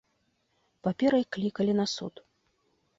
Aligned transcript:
Паперай 0.89 1.25
клікалі 1.37 1.73
на 1.85 1.89
суд. 1.95 2.27